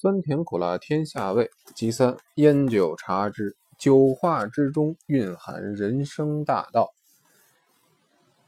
[0.00, 1.50] 酸甜苦辣天下味。
[1.74, 6.94] 其三，烟酒茶之酒话之中蕴含人生大道。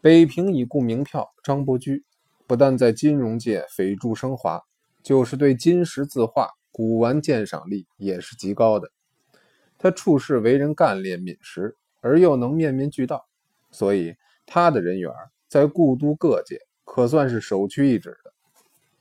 [0.00, 2.04] 北平已故名票张伯驹，
[2.48, 4.60] 不但在金融界飞铸升华，
[5.04, 8.90] 就是对金石字画、古玩鉴赏力也是极高的。
[9.78, 13.24] 他处事为人干练敏实，而又能面面俱到，
[13.70, 14.16] 所以
[14.46, 15.12] 他的人缘
[15.46, 18.32] 在故都各界可算是首屈一指的。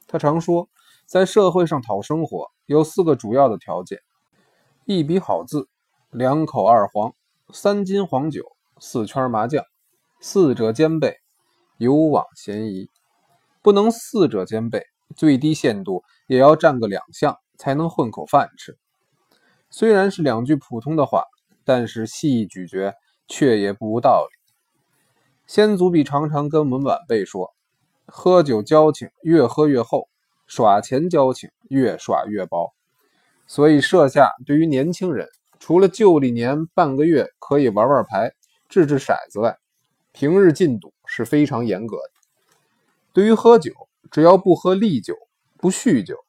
[0.05, 0.70] 他常说，
[1.05, 3.99] 在社会上讨生活有四个主要的条件：
[4.85, 5.67] 一笔好字，
[6.09, 7.13] 两口二黄，
[7.53, 8.43] 三斤黄酒，
[8.80, 9.63] 四圈麻将。
[10.20, 11.17] 四者兼备，
[11.77, 12.89] 有往嫌疑。
[13.61, 14.83] 不能四者兼备，
[15.16, 18.75] 最低限度也要占个两项，才能混口饭吃。
[19.69, 21.25] 虽然是两句普通的话，
[21.63, 22.95] 但是细一咀嚼，
[23.27, 24.35] 却也不无道理。
[25.45, 27.53] 先祖辈常常跟我们晚辈说
[28.08, 30.08] ：“喝酒交情越喝越厚，
[30.48, 32.73] 耍钱交情越耍越薄。”
[33.48, 35.27] 所以设下对于年轻人，
[35.59, 38.33] 除了旧历年半个月可以玩玩牌、
[38.69, 39.58] 掷掷骰子外，
[40.11, 42.11] 平日禁赌是非常严格的。
[43.14, 43.72] 对于喝酒，
[44.11, 45.16] 只要不喝利酒、
[45.58, 46.25] 不酗酒，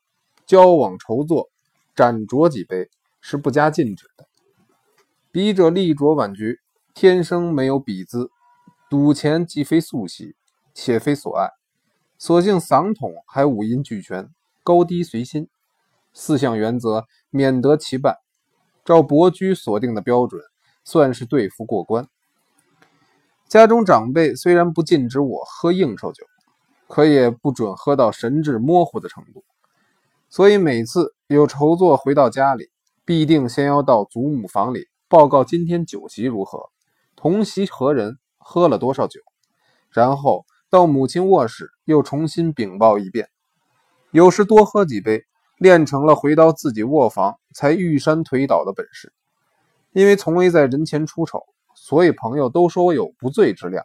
[0.46, 1.50] 交往筹作、
[1.94, 2.90] 盏酌几杯。
[3.28, 4.28] 是不加禁止的。
[5.32, 6.60] 笔者力酌晚局，
[6.94, 8.30] 天生没有笔资，
[8.88, 10.36] 赌钱既非素习，
[10.72, 11.50] 且非所爱，
[12.18, 14.30] 所幸嗓筒还五音俱全，
[14.62, 15.48] 高低随心，
[16.12, 18.18] 四项原则免得其半。
[18.84, 20.42] 照伯驹所定的标准，
[20.84, 22.08] 算是对付过关。
[23.48, 26.24] 家中长辈虽然不禁止我喝应酬酒，
[26.88, 29.44] 可也不准喝到神志模糊的程度。
[30.28, 32.70] 所以每次有筹作回到家里。
[33.08, 36.70] 必定先要到祖母房里报告今天酒席如何，
[37.14, 39.20] 同席何人，喝了多少酒，
[39.90, 43.28] 然后到母亲卧室又重新禀报一遍。
[44.10, 45.24] 有时多喝几杯，
[45.58, 49.12] 练成了回到自己卧房才玉山推倒的本事。
[49.92, 53.84] 因为从未在人前出丑，所以朋友都说我有不醉之量。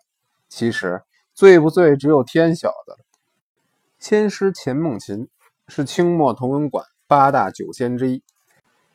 [0.50, 1.02] 其实
[1.34, 3.00] 醉不醉，只有天晓得了。
[4.00, 5.30] 仙师钱梦琴
[5.68, 8.24] 是清末同文馆八大酒仙之一。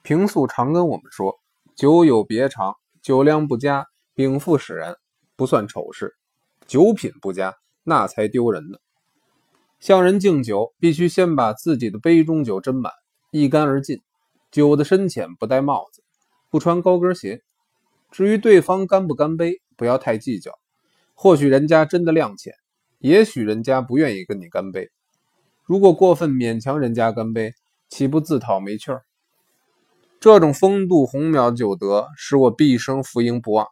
[0.02, 1.38] 平素常跟我们说，
[1.74, 4.96] 酒有别长，酒量不佳，禀赋使然，
[5.36, 6.08] 不算丑事；
[6.66, 7.56] 酒品不佳，
[7.88, 8.78] 那才丢人呢。
[9.78, 12.92] 向人敬酒，必须先把自己的杯中酒斟满，
[13.30, 14.00] 一干而尽。
[14.50, 16.02] 酒的深浅不戴帽子，
[16.50, 17.42] 不穿高跟鞋。
[18.10, 20.58] 至于对方干不干杯，不要太计较。
[21.14, 22.54] 或许人家真的量浅，
[22.98, 24.90] 也许人家不愿意跟你干杯。
[25.64, 27.54] 如果过分勉强人家干杯，
[27.88, 29.02] 岂不自讨没趣儿？
[30.18, 33.68] 这种风度宏渺酒德，使我毕生福音不忘。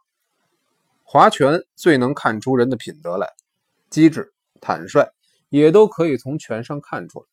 [1.03, 3.27] 划拳最能看出人的品德来，
[3.89, 5.07] 机智、坦率，
[5.49, 7.25] 也都可以从拳上看出来。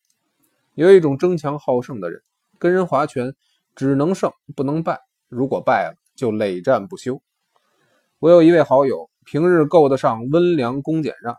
[0.73, 2.21] 有一种争强好胜的人，
[2.59, 3.33] 跟人划拳
[3.75, 4.99] 只能胜不能败，
[5.29, 7.21] 如果败了就累战不休。
[8.19, 11.35] 我有一位好友，平日够得上温良恭俭让，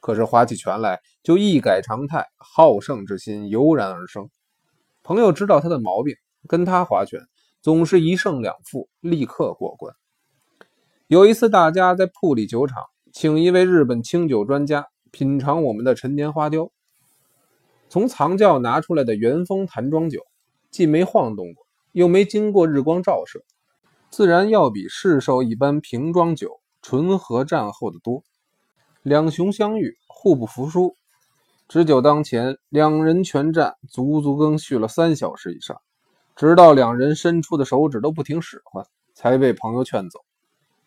[0.00, 4.30] 可是划起拳来就一改常态，好胜之心油然而生。
[5.02, 6.14] 朋友知道他的毛病。
[6.46, 7.20] 跟他划拳，
[7.60, 9.94] 总是一胜两负，立刻过关。
[11.08, 12.84] 有一次，大家在铺里酒厂，
[13.20, 16.70] 请一位日本清酒专家品尝我们的陈年花雕。
[17.88, 20.20] 从藏窖拿出来的原封坛装酒，
[20.70, 23.40] 既没晃动过，又没经过日光照射，
[24.08, 28.22] 自然要比市售一般瓶装酒醇和战后的多。
[29.02, 30.94] 两雄相遇，互不服输。
[31.66, 35.76] 执酒当前，两人全战，足足更续了三小时以上。
[36.36, 40.20] 直到两人伸出的手指都不听使唤，才被朋友劝走。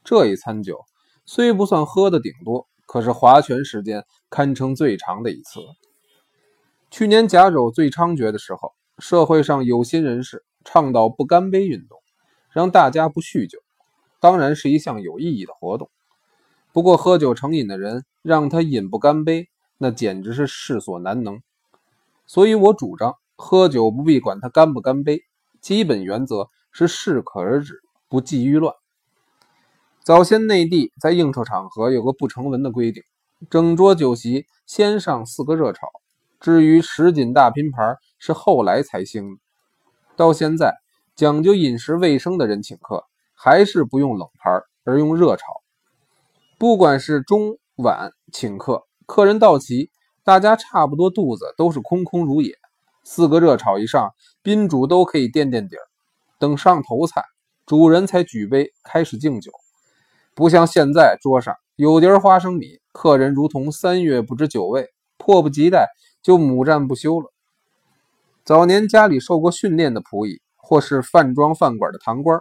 [0.06, 0.86] 这一餐酒
[1.34, 5.62] 虽不算喝的顶多，可是划拳时间堪称最长的一次。
[6.90, 11.98] 去年甲酒最猖獗的时候，社会上有心人士倡导不干杯运动，
[12.52, 13.60] 让大家不酗酒，
[14.20, 15.90] 当然是一项有意义的活动。
[16.74, 21.42] 不过喝酒成瘾的人让他饮不干杯，那简直是世所难能。
[22.28, 25.22] 所以我主张喝酒不必管他干不干杯。
[25.62, 27.80] 基本原则是适可而止，
[28.10, 28.76] 不忌于乱。
[30.04, 33.04] 早先内地在应酬场合有个不成文的规定：
[33.52, 35.88] 整桌酒席先上四个热炒。
[36.40, 39.40] 至于什锦大拼盘，是后来才兴的。
[40.16, 40.74] 到现在，
[41.16, 43.06] 讲究饮食卫生的人请客，
[43.36, 45.46] 还是不用冷盘，而用热炒。
[46.58, 49.92] 不管是中晚请客，客人到齐，
[50.24, 52.56] 大家差不多肚子都是空空如也。
[53.04, 55.82] 四个热炒一上，宾主都可以垫垫底儿。
[56.40, 57.24] 等上头菜，
[57.68, 59.52] 主人才举杯开始敬酒。
[60.34, 64.88] 不像现在桌上有碟花生米，客人如同三月不知酒味，
[65.18, 65.90] 迫不及待
[66.24, 67.34] 就母战不休了。
[68.46, 72.40] 早年家里受过训练的仆役，或是饭庄饭馆的堂官，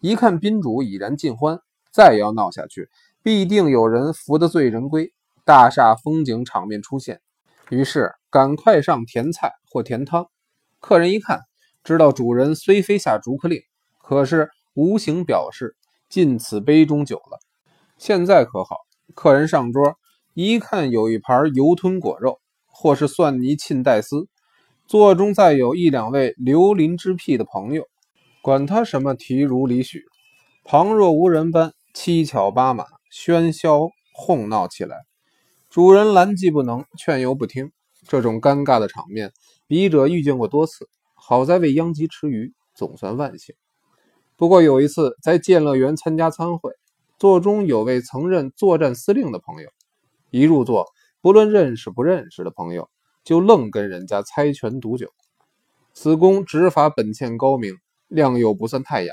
[0.00, 1.58] 一看宾主已然尽欢，
[1.92, 2.88] 再要闹下去，
[3.22, 5.12] 必定有人扶得罪人归，
[5.44, 7.20] 大煞风景场面出现。
[7.68, 10.26] 于是赶快上甜菜或甜汤。
[10.80, 11.40] 客人一看，
[11.84, 13.60] 知道主人虽非下逐客令，
[14.02, 15.76] 可是无形表示
[16.08, 17.38] 尽此杯中酒了。
[17.98, 18.76] 现在可好，
[19.14, 19.96] 客人上桌
[20.34, 24.28] 一看，有一盘油吞果肉，或是蒜泥沁带丝。
[24.86, 27.86] 座中再有一两位流林之癖的朋友，
[28.42, 30.04] 管他什么题如李许，
[30.62, 35.04] 旁若无人般七巧八马喧嚣哄闹起来。
[35.68, 37.72] 主人拦既不能，劝又不听，
[38.06, 39.32] 这种尴尬的场面，
[39.66, 40.88] 笔者遇见过多次。
[41.14, 43.56] 好在未殃及池鱼，总算万幸。
[44.36, 46.72] 不过有一次在建乐园参加参会，
[47.18, 49.70] 座中有位曾任作战司令的朋友，
[50.30, 50.86] 一入座，
[51.20, 52.88] 不论认识不认识的朋友。
[53.24, 55.08] 就愣跟人家猜拳赌酒，
[55.92, 57.74] 此公执法本欠高明，
[58.06, 59.12] 量又不算太雅。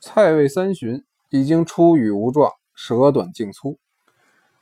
[0.00, 3.78] 菜味三巡，已经出语无状，舌短颈粗。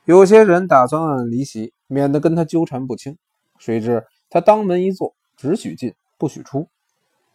[0.05, 3.17] 有些人打算暗暗离席，免得跟他纠缠不清。
[3.57, 6.67] 谁知他当门一坐，只许进不许出。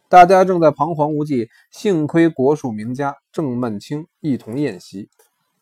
[0.09, 5.07] 大家正在彷徨无计，幸亏国术名家郑曼青一同宴席，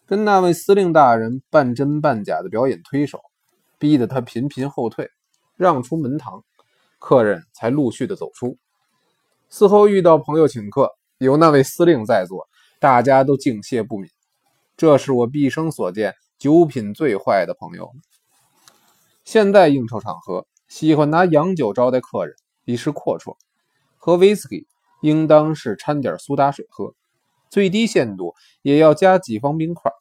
[0.06, 3.20] 跟那位司令大人半真半假的表演推手，
[3.78, 5.10] 逼得他频频后退。
[5.58, 6.46] 让出门堂，
[6.98, 8.58] 客人才陆续的走出。
[9.50, 12.48] 事后遇到朋友请客，有那位司令在座，
[12.80, 14.10] 大家都敬谢不敏。
[14.78, 17.92] 这是我毕生所见酒品最坏的朋友。
[19.26, 23.36] 现在应酬场合，喜欢拿洋酒招待客人，以示阔绰。
[24.08, 24.66] 喝威士忌，
[25.02, 26.96] 应当是掺点苏打水喝，
[27.50, 29.92] 最低限度也要加几方冰块。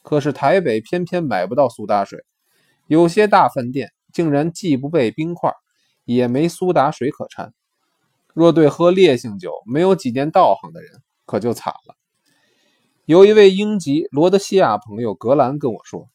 [0.00, 2.24] 可是台北偏偏买不到苏打水，
[2.86, 3.92] 有些大饭店。
[4.10, 5.52] 竟然既不备冰块，
[6.04, 7.52] 也没苏打水可掺。
[8.32, 11.94] 若对喝烈性酒没有几年道行的人，可就惨了。
[13.04, 16.08] 有一位英籍罗德西亚朋友格兰跟我说：“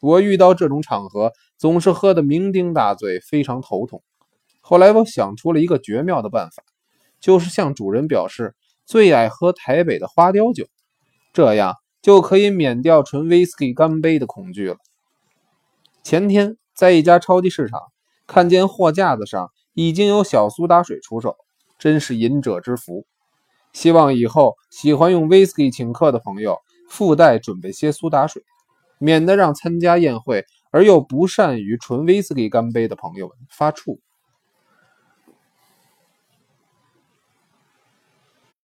[0.00, 4.02] 我遇到这种场合，总是喝得酩酊大醉，非常头痛。
[4.60, 6.62] 后来我想出了一个绝妙的办法，
[7.20, 8.54] 就是向主人表示
[8.84, 10.66] 最爱喝台北的花雕酒，
[11.32, 14.76] 这样就可以免掉纯威士忌干杯的恐惧了。”
[16.04, 16.56] 前天。
[16.78, 17.80] 在一家超级市场，
[18.28, 21.34] 看见货架子上已经有小苏打水出售，
[21.76, 23.04] 真是饮者之福。
[23.72, 28.44] 希望以后喜欢用威士忌请客的朋友，附带准备些苏打水，
[28.98, 33.98] 免得让参加宴会而又不善于纯威士忌干杯的朋友们发怵。